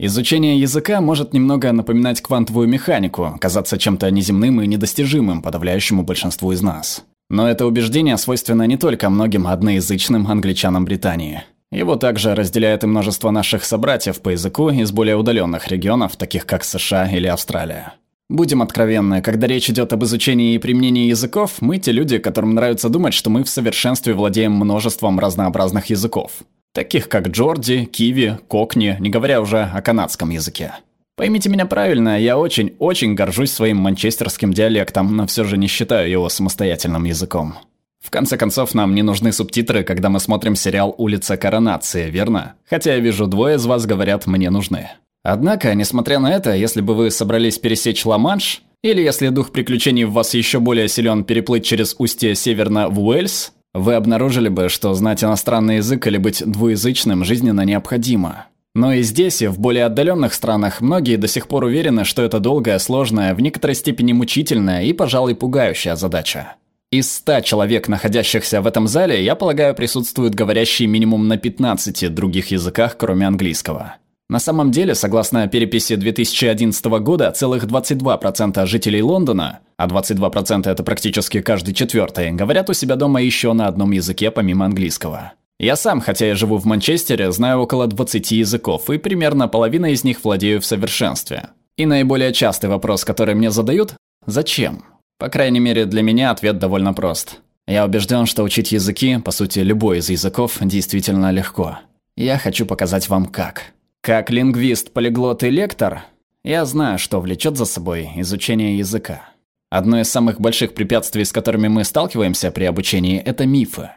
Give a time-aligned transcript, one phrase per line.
[0.00, 6.62] Изучение языка может немного напоминать квантовую механику, казаться чем-то неземным и недостижимым подавляющему большинству из
[6.62, 7.04] нас.
[7.28, 11.42] Но это убеждение свойственно не только многим одноязычным англичанам Британии.
[11.72, 16.62] Его также разделяет и множество наших собратьев по языку из более удаленных регионов, таких как
[16.62, 17.94] США или Австралия.
[18.28, 22.88] Будем откровенны, когда речь идет об изучении и применении языков, мы те люди, которым нравится
[22.88, 26.30] думать, что мы в совершенстве владеем множеством разнообразных языков
[26.78, 30.74] таких как Джорди, Киви, Кокни, не говоря уже о канадском языке.
[31.16, 36.28] Поймите меня правильно, я очень-очень горжусь своим манчестерским диалектом, но все же не считаю его
[36.28, 37.56] самостоятельным языком.
[37.98, 42.54] В конце концов, нам не нужны субтитры, когда мы смотрим сериал «Улица коронации», верно?
[42.70, 44.88] Хотя я вижу, двое из вас говорят «мне нужны».
[45.24, 50.12] Однако, несмотря на это, если бы вы собрались пересечь Ла-Манш, или если дух приключений в
[50.12, 55.22] вас еще более силен переплыть через устье северно в Уэльс, вы обнаружили бы, что знать
[55.22, 58.46] иностранный язык или быть двуязычным жизненно необходимо.
[58.74, 62.38] Но и здесь, и в более отдаленных странах, многие до сих пор уверены, что это
[62.38, 66.56] долгая, сложная, в некоторой степени мучительная и, пожалуй, пугающая задача.
[66.90, 72.50] Из 100 человек, находящихся в этом зале, я полагаю, присутствуют говорящие минимум на 15 других
[72.50, 73.96] языках, кроме английского.
[74.30, 81.40] На самом деле, согласно переписи 2011 года, целых 22% жителей Лондона, а 22% это практически
[81.40, 85.32] каждый четвертый, говорят у себя дома еще на одном языке помимо английского.
[85.58, 90.04] Я сам, хотя я живу в Манчестере, знаю около 20 языков, и примерно половина из
[90.04, 91.48] них владею в совершенстве.
[91.78, 93.94] И наиболее частый вопрос, который мне задают–
[94.26, 94.84] зачем?
[95.18, 97.40] По крайней мере, для меня ответ довольно прост.
[97.66, 101.78] Я убежден, что учить языки, по сути, любой из языков, действительно легко.
[102.14, 103.72] Я хочу показать вам как.
[104.08, 106.04] Как лингвист, полиглот и лектор,
[106.42, 109.20] я знаю, что влечет за собой изучение языка.
[109.68, 113.90] Одно из самых больших препятствий, с которыми мы сталкиваемся при обучении, это мифы.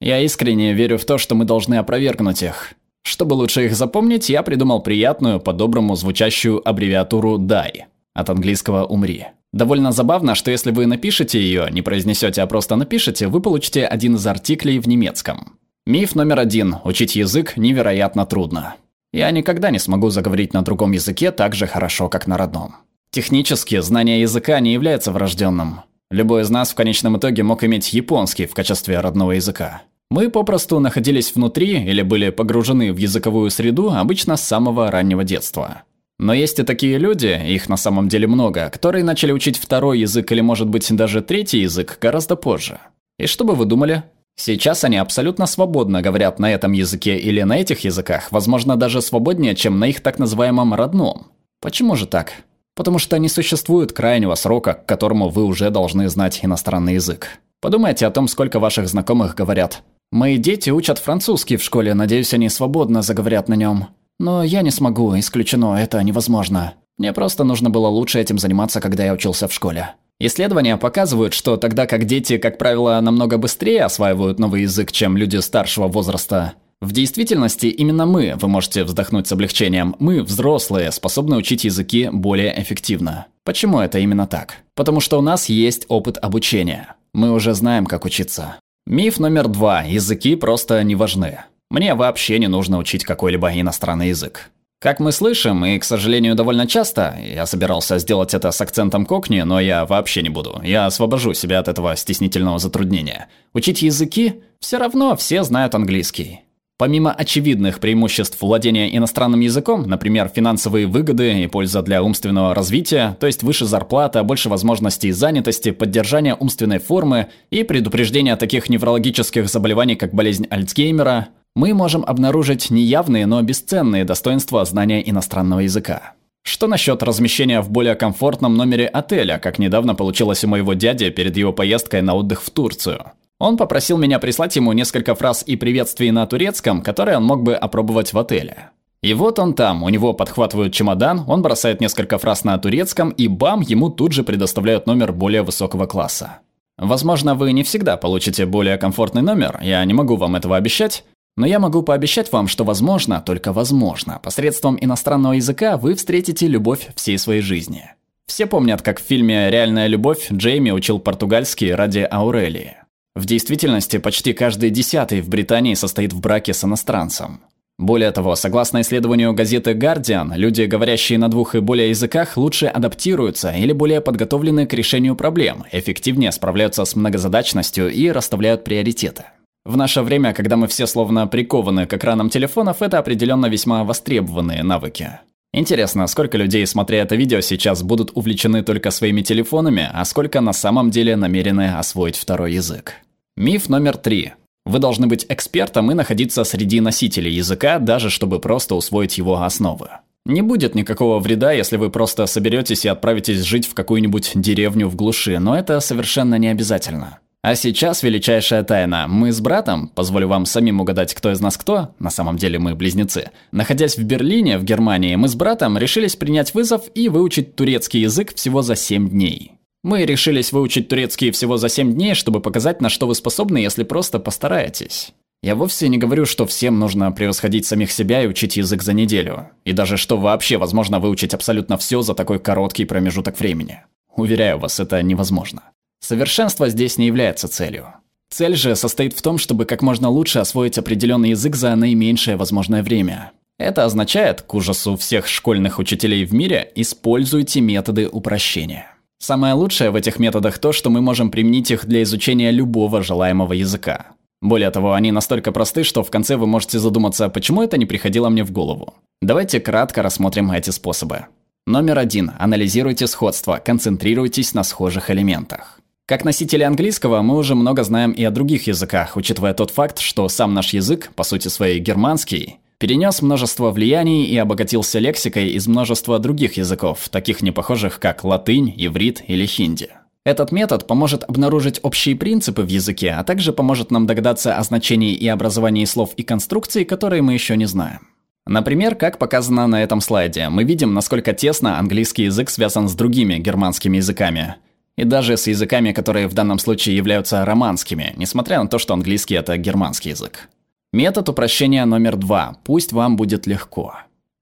[0.00, 2.74] Я искренне верю в то, что мы должны опровергнуть их.
[3.02, 9.26] Чтобы лучше их запомнить, я придумал приятную, по-доброму звучащую аббревиатуру DIE, от английского «умри».
[9.52, 14.14] Довольно забавно, что если вы напишете ее, не произнесете, а просто напишете, вы получите один
[14.14, 15.58] из артиклей в немецком.
[15.86, 18.76] Миф номер один– учить язык невероятно трудно.
[19.16, 22.76] Я никогда не смогу заговорить на другом языке так же хорошо, как на родном.
[23.10, 25.80] Технически, знание языка не является врожденным.
[26.10, 29.84] Любой из нас в конечном итоге мог иметь японский в качестве родного языка.
[30.10, 35.84] Мы попросту находились внутри или были погружены в языковую среду обычно с самого раннего детства.
[36.18, 40.30] Но есть и такие люди, их на самом деле много, которые начали учить второй язык
[40.30, 42.80] или, может быть, даже третий язык гораздо позже.
[43.18, 44.02] И что бы вы думали?
[44.36, 49.54] Сейчас они абсолютно свободно говорят на этом языке или на этих языках, возможно, даже свободнее,
[49.54, 51.28] чем на их так называемом родном.
[51.60, 52.32] Почему же так?
[52.74, 57.28] Потому что не существует крайнего срока, к которому вы уже должны знать иностранный язык.
[57.60, 59.82] Подумайте о том, сколько ваших знакомых говорят.
[60.12, 63.88] «Мои дети учат французский в школе, надеюсь, они свободно заговорят на нем.
[64.20, 66.74] Но я не смогу, исключено, это невозможно.
[66.96, 69.94] Мне просто нужно было лучше этим заниматься, когда я учился в школе».
[70.18, 75.36] Исследования показывают, что тогда как дети, как правило, намного быстрее осваивают новый язык, чем люди
[75.38, 81.64] старшего возраста, в действительности именно мы, вы можете вздохнуть с облегчением, мы, взрослые, способны учить
[81.64, 83.26] языки более эффективно.
[83.44, 84.58] Почему это именно так?
[84.74, 86.94] Потому что у нас есть опыт обучения.
[87.14, 88.56] Мы уже знаем, как учиться.
[88.86, 89.82] Миф номер два.
[89.82, 91.40] Языки просто не важны.
[91.70, 94.50] Мне вообще не нужно учить какой-либо иностранный язык.
[94.78, 99.40] Как мы слышим, и, к сожалению, довольно часто, я собирался сделать это с акцентом кокни,
[99.40, 100.60] но я вообще не буду.
[100.62, 103.28] Я освобожу себя от этого стеснительного затруднения.
[103.54, 104.42] Учить языки?
[104.60, 106.40] Все равно все знают английский.
[106.78, 113.26] Помимо очевидных преимуществ владения иностранным языком, например, финансовые выгоды и польза для умственного развития, то
[113.26, 120.12] есть выше зарплата, больше возможностей занятости, поддержания умственной формы и предупреждения таких неврологических заболеваний, как
[120.12, 126.12] болезнь Альцгеймера, мы можем обнаружить неявные, но бесценные достоинства знания иностранного языка.
[126.42, 131.34] Что насчет размещения в более комфортном номере отеля, как недавно получилось у моего дяди перед
[131.34, 133.06] его поездкой на отдых в Турцию?
[133.38, 137.54] Он попросил меня прислать ему несколько фраз и приветствий на турецком, которые он мог бы
[137.54, 138.68] опробовать в отеле.
[139.00, 143.28] И вот он там, у него подхватывают чемодан, он бросает несколько фраз на турецком, и
[143.28, 146.40] бам, ему тут же предоставляют номер более высокого класса.
[146.76, 151.04] Возможно, вы не всегда получите более комфортный номер, я не могу вам этого обещать,
[151.36, 156.88] но я могу пообещать вам, что возможно, только возможно, посредством иностранного языка вы встретите любовь
[156.96, 157.90] всей своей жизни.
[158.26, 162.76] Все помнят, как в фильме «Реальная любовь» Джейми учил португальский ради Аурелии.
[163.14, 167.40] В действительности, почти каждый десятый в Британии состоит в браке с иностранцем.
[167.78, 173.52] Более того, согласно исследованию газеты Guardian, люди, говорящие на двух и более языках, лучше адаптируются
[173.52, 179.26] или более подготовлены к решению проблем, эффективнее справляются с многозадачностью и расставляют приоритеты.
[179.66, 184.62] В наше время, когда мы все словно прикованы к экранам телефонов, это определенно весьма востребованные
[184.62, 185.18] навыки.
[185.52, 190.52] Интересно, сколько людей, смотря это видео, сейчас будут увлечены только своими телефонами, а сколько на
[190.52, 192.92] самом деле намерены освоить второй язык.
[193.36, 194.34] Миф номер три.
[194.64, 199.88] Вы должны быть экспертом и находиться среди носителей языка, даже чтобы просто усвоить его основы.
[200.24, 204.94] Не будет никакого вреда, если вы просто соберетесь и отправитесь жить в какую-нибудь деревню в
[204.94, 207.18] глуши, но это совершенно не обязательно.
[207.46, 209.06] А сейчас величайшая тайна.
[209.06, 212.74] Мы с братом, позволю вам самим угадать, кто из нас кто, на самом деле мы
[212.74, 213.30] близнецы.
[213.52, 218.34] Находясь в Берлине, в Германии, мы с братом решились принять вызов и выучить турецкий язык
[218.34, 219.52] всего за 7 дней.
[219.84, 223.84] Мы решились выучить турецкий всего за 7 дней, чтобы показать, на что вы способны, если
[223.84, 225.12] просто постараетесь.
[225.40, 229.50] Я вовсе не говорю, что всем нужно превосходить самих себя и учить язык за неделю.
[229.64, 233.84] И даже что вообще возможно выучить абсолютно все за такой короткий промежуток времени.
[234.16, 235.62] Уверяю вас, это невозможно.
[236.06, 237.94] Совершенство здесь не является целью.
[238.30, 242.84] Цель же состоит в том, чтобы как можно лучше освоить определенный язык за наименьшее возможное
[242.84, 243.32] время.
[243.58, 248.94] Это означает, к ужасу всех школьных учителей в мире, используйте методы упрощения.
[249.18, 253.54] Самое лучшее в этих методах то, что мы можем применить их для изучения любого желаемого
[253.54, 254.06] языка.
[254.40, 258.28] Более того, они настолько просты, что в конце вы можете задуматься, почему это не приходило
[258.28, 258.94] мне в голову.
[259.20, 261.26] Давайте кратко рассмотрим эти способы.
[261.66, 262.30] Номер один.
[262.38, 265.80] Анализируйте сходство, концентрируйтесь на схожих элементах.
[266.08, 270.28] Как носители английского, мы уже много знаем и о других языках, учитывая тот факт, что
[270.28, 276.20] сам наш язык, по сути своей германский, перенес множество влияний и обогатился лексикой из множества
[276.20, 279.88] других языков, таких непохожих как латынь, иврит или хинди.
[280.22, 285.12] Этот метод поможет обнаружить общие принципы в языке, а также поможет нам догадаться о значении
[285.12, 288.06] и образовании слов и конструкций, которые мы еще не знаем.
[288.46, 293.38] Например, как показано на этом слайде, мы видим, насколько тесно английский язык связан с другими
[293.38, 294.54] германскими языками
[294.96, 299.34] и даже с языками, которые в данном случае являются романскими, несмотря на то, что английский–
[299.36, 300.48] это германский язык.
[300.92, 302.56] Метод упрощения номер два.
[302.64, 303.94] Пусть вам будет легко.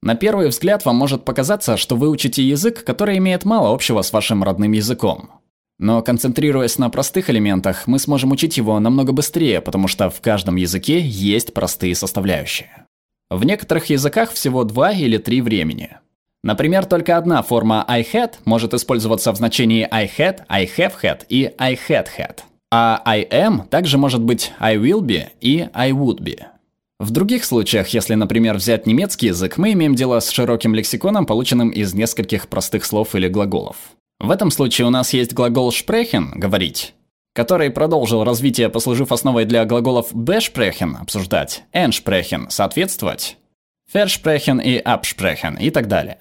[0.03, 4.13] На первый взгляд вам может показаться, что вы учите язык, который имеет мало общего с
[4.13, 5.31] вашим родным языком.
[5.79, 10.57] Но концентрируясь на простых элементах, мы сможем учить его намного быстрее, потому что в каждом
[10.57, 12.87] языке есть простые составляющие.
[13.31, 15.97] В некоторых языках всего два или три времени.
[16.45, 21.23] Например, только одна форма I had может использоваться в значении I had, I have had
[21.31, 22.41] и I had had.
[22.71, 26.39] А I am также может быть I will be и I would be.
[27.01, 31.71] В других случаях, если, например, взять немецкий язык, мы имеем дело с широким лексиконом, полученным
[31.71, 33.77] из нескольких простых слов или глаголов.
[34.21, 36.95] В этом случае у нас есть глагол sprechen– говорить,
[37.33, 43.39] который продолжил развитие, послужив основой для глаголов besprechen– обсуждать, entsprechen– соответствовать,
[43.91, 46.19] versprechen и absprechen и так далее.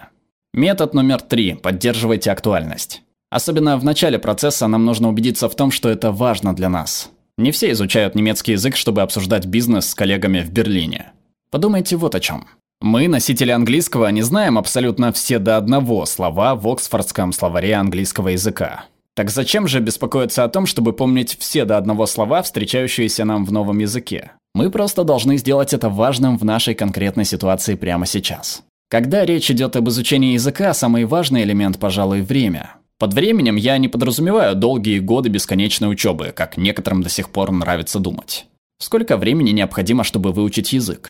[0.56, 1.56] Метод номер три.
[1.56, 3.02] Поддерживайте актуальность.
[3.32, 7.10] Особенно в начале процесса нам нужно убедиться в том, что это важно для нас.
[7.40, 11.12] Не все изучают немецкий язык, чтобы обсуждать бизнес с коллегами в Берлине.
[11.50, 12.46] Подумайте вот о чем.
[12.82, 18.86] Мы, носители английского, не знаем абсолютно все до одного слова в Оксфордском словаре английского языка.
[19.16, 23.52] Так зачем же беспокоиться о том, чтобы помнить все до одного слова, встречающиеся нам в
[23.52, 24.34] новом языке?
[24.54, 28.64] Мы просто должны сделать это важным в нашей конкретной ситуации прямо сейчас.
[28.94, 32.76] Когда речь идет об изучении языка, самый важный элемент, пожалуй, время.
[33.00, 37.98] Под временем я не подразумеваю долгие годы бесконечной учебы, как некоторым до сих пор нравится
[37.98, 38.46] думать.
[38.78, 41.10] Сколько времени необходимо, чтобы выучить язык?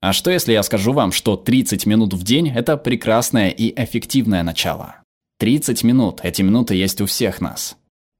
[0.00, 4.44] А что если я скажу вам, что 30 минут в день– это прекрасное и эффективное
[4.44, 5.02] начало?
[5.40, 7.76] 30 минут, эти минуты есть у всех нас.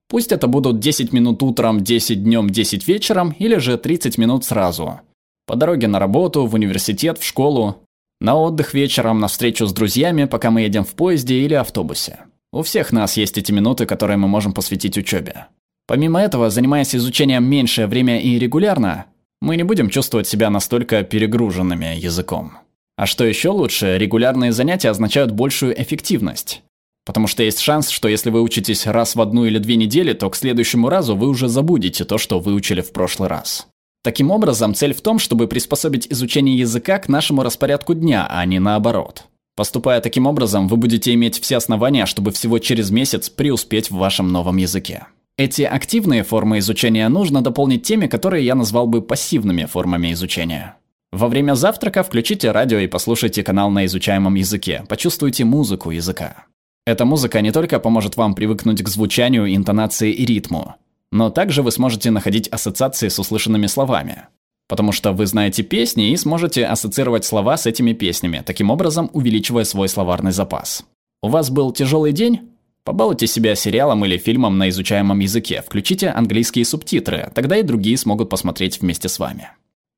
[0.09, 5.03] Пусть это будут 10 минут утром, 10 днем, 10 вечером, или же 30 минут сразу.
[5.47, 7.84] По дороге на работу, в университет, в школу,
[8.25, 12.21] на отдых вечером, на встречу с друзьями, пока мы едем в поезде или автобусе.
[12.53, 15.49] У всех нас есть эти минуты, которые мы можем посвятить учебе.
[15.87, 19.05] Помимо этого, занимаясь изучением меньшее время и регулярно,
[19.43, 22.53] мы не будем чувствовать себя настолько перегруженными языком.
[22.97, 26.63] А что еще лучше, регулярные занятия означают большую эффективность.
[27.05, 30.31] Потому что есть шанс, что если вы учитесь раз в одну или две недели, то
[30.31, 33.69] к следующему разу вы уже забудете то, что выучили в прошлый раз.
[34.05, 38.59] Таким образом, цель в том, чтобы приспособить изучение языка к нашему распорядку дня, а не
[38.59, 39.25] наоборот.
[39.57, 44.31] Поступая таким образом, вы будете иметь все основания, чтобы всего через месяц преуспеть в вашем
[44.31, 45.07] новом языке.
[45.39, 50.77] Эти активные формы изучения нужно дополнить теми, которые я назвал бы пассивными формами изучения.
[51.11, 56.45] Во время завтрака включите радио и послушайте канал на изучаемом языке, почувствуйте музыку языка.
[56.85, 60.75] Эта музыка не только поможет вам привыкнуть к звучанию, интонации и ритму,
[61.15, 64.27] но также вы сможете находить ассоциации с услышанными словами.
[64.69, 69.63] Потому что вы знаете песни и сможете ассоциировать слова с этими песнями, таким образом увеличивая
[69.63, 70.85] свой словарный запас.
[71.23, 72.51] У вас был тяжелый день?
[72.83, 78.29] Побалуйте себя сериалом или фильмом на изучаемом языке, включите английские субтитры, тогда и другие смогут
[78.29, 79.51] посмотреть вместе с вами.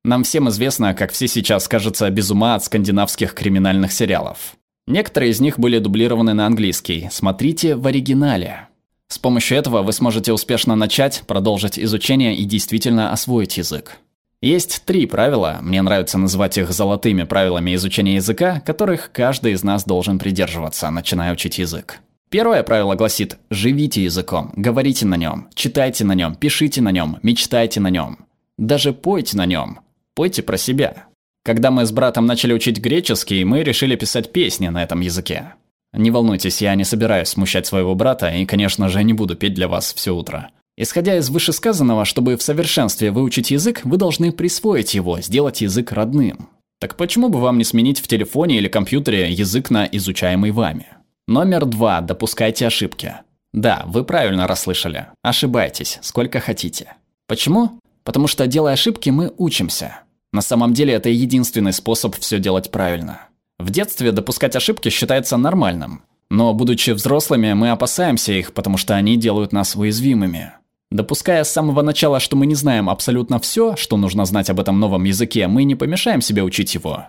[0.05, 4.55] Нам всем известно, как все сейчас, кажется, без ума от скандинавских криминальных сериалов.
[4.85, 7.09] Некоторые из них были дублированы на английский.
[7.11, 8.66] Смотрите в оригинале.
[9.07, 13.97] С помощью этого вы сможете успешно начать, продолжить изучение и действительно освоить язык.
[14.41, 19.83] Есть три правила, мне нравится называть их золотыми правилами изучения языка, которых каждый из нас
[19.85, 21.99] должен придерживаться, начиная учить язык.
[22.29, 27.79] Первое правило гласит «живите языком, говорите на нем, читайте на нем, пишите на нем, мечтайте
[27.79, 28.19] на нем,
[28.57, 29.79] даже пойте на нем,
[30.13, 31.05] пойте про себя».
[31.43, 35.53] Когда мы с братом начали учить греческий, мы решили писать песни на этом языке.
[35.93, 39.67] Не волнуйтесь, я не собираюсь смущать своего брата и, конечно же, не буду петь для
[39.67, 40.49] вас все утро.
[40.77, 46.49] Исходя из вышесказанного, чтобы в совершенстве выучить язык, вы должны присвоить его, сделать язык родным.
[46.79, 50.85] Так почему бы вам не сменить в телефоне или компьютере язык на изучаемый вами?
[51.27, 52.01] Номер два.
[52.01, 53.15] Допускайте ошибки.
[53.53, 55.07] Да, вы правильно расслышали.
[55.23, 56.93] Ошибайтесь, сколько хотите.
[57.27, 57.79] Почему?
[58.03, 60.01] Потому что, делая ошибки, мы учимся.
[60.31, 63.26] На самом деле, это единственный способ все делать правильно.
[63.59, 66.03] В детстве допускать ошибки считается нормальным.
[66.29, 70.53] Но, будучи взрослыми, мы опасаемся их, потому что они делают нас уязвимыми.
[70.91, 74.79] Допуская с самого начала, что мы не знаем абсолютно все, что нужно знать об этом
[74.79, 77.07] новом языке, мы не помешаем себе учить его.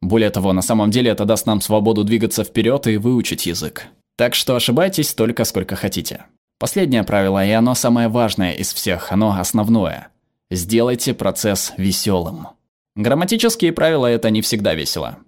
[0.00, 3.86] Более того, на самом деле это даст нам свободу двигаться вперед и выучить язык.
[4.16, 6.24] Так что ошибайтесь только сколько хотите.
[6.58, 10.08] Последнее правило, и оно самое важное из всех, оно основное.
[10.50, 12.48] Сделайте процесс веселым.
[12.96, 15.18] Грамматические правила– это не всегда весело.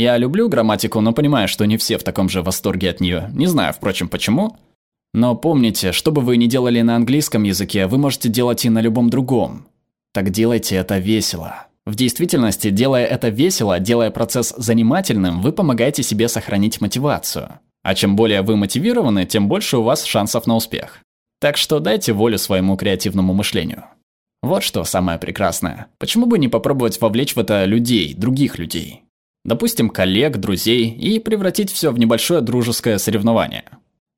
[0.00, 3.28] Я люблю грамматику, но понимаю, что не все в таком же восторге от нее.
[3.34, 4.56] Не знаю, впрочем, почему.
[5.12, 8.80] Но помните, что бы вы ни делали на английском языке, вы можете делать и на
[8.80, 9.66] любом другом.
[10.14, 11.66] Так делайте это весело.
[11.84, 17.60] В действительности, делая это весело, делая процесс занимательным, вы помогаете себе сохранить мотивацию.
[17.82, 21.00] А чем более вы мотивированы, тем больше у вас шансов на успех.
[21.40, 23.84] Так что дайте волю своему креативному мышлению.
[24.40, 25.88] Вот что самое прекрасное.
[25.98, 29.04] Почему бы не попробовать вовлечь в это людей, других людей?
[29.44, 33.64] Допустим, коллег, друзей, и превратить все в небольшое дружеское соревнование.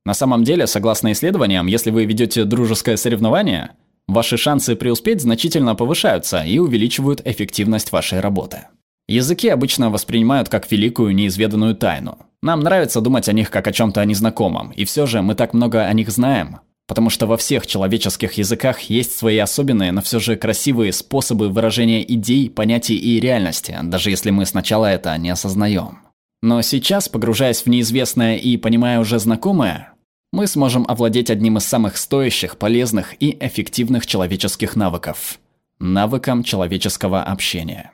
[0.05, 3.71] На самом деле, согласно исследованиям, если вы ведете дружеское соревнование,
[4.09, 8.67] ваши шансы преуспеть значительно повышаются и увеличивают эффективность вашей работы.
[9.09, 12.19] Языки обычно воспринимают как великую неизведанную тайну.
[12.43, 15.85] Нам нравится думать о них как о чем-то незнакомом, и все же мы так много
[15.85, 16.61] о них знаем,
[16.93, 22.03] потому что во всех человеческих языках есть свои особенные, но все же красивые способы выражения
[22.03, 26.01] идей, понятий и реальности, даже если мы сначала это не осознаем.
[26.43, 29.95] Но сейчас, погружаясь в неизвестное и понимая уже знакомое,
[30.35, 35.39] мы сможем овладеть одним из самых стоящих, полезных и эффективных человеческих навыков–
[35.79, 37.93] навыком человеческого общения.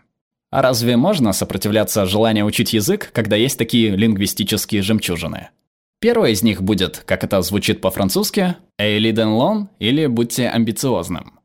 [0.50, 5.50] А разве можно сопротивляться желанию учить язык, когда есть такие лингвистические жемчужины?
[5.99, 11.39] Первое из них будет, как это звучит по-французски, «Эйли ден лон» или «Будьте амбициозным».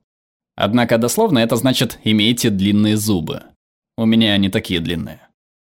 [0.56, 3.42] Однако дословно это значит «имейте длинные зубы».
[3.96, 5.20] У меня они такие длинные.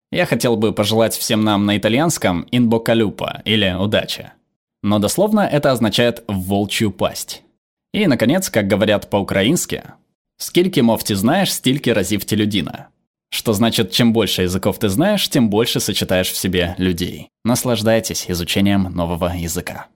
[0.10, 4.32] Я хотел бы пожелать всем нам на итальянском «инбокалюпа» или «удачи».
[4.84, 7.44] Но дословно это означает «в волчью пасть».
[7.94, 9.84] И, наконец, как говорят по-украински,
[10.38, 12.88] «Скільки мов ти знаешь, стільки разів ти людина».
[13.33, 17.31] Что значит, чем больше языков ты знаешь, тем больше сочетаешь в себе людей.
[17.45, 19.87] Наслаждайтесь изучением нового языка.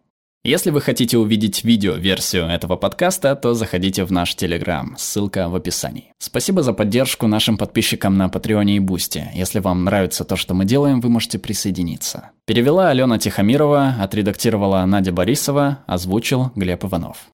[0.43, 6.13] Если вы хотите увидеть видео-версию этого подкаста, то заходите в наш Телеграм, ссылка в описании.
[6.19, 9.29] Спасибо за поддержку нашим подписчикам на Патреоне и Бусти.
[9.35, 12.31] Если вам нравится то, что мы делаем, вы можете присоединиться.
[12.47, 17.25] Перевела Алена Тихомирова, отредактировала Надя Борисова, озвучил Глеб Иванов.